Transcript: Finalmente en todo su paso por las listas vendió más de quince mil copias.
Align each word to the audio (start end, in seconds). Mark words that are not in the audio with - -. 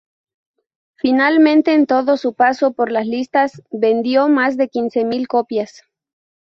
Finalmente 0.95 1.75
en 1.75 1.85
todo 1.85 2.17
su 2.17 2.33
paso 2.33 2.73
por 2.73 2.91
las 2.91 3.05
listas 3.05 3.61
vendió 3.69 4.29
más 4.29 4.57
de 4.57 4.67
quince 4.67 5.05
mil 5.05 5.27
copias. 5.27 5.83